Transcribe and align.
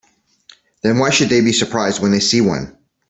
Then 0.81 0.97
why 0.97 1.11
should 1.11 1.29
they 1.29 1.41
be 1.41 1.53
surprised 1.53 2.01
when 2.01 2.09
they 2.09 2.21
see 2.21 2.41
one? 2.41 2.75